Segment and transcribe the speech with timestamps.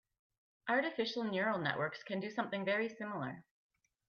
[0.67, 3.43] Artificial neural networks can do something very similar.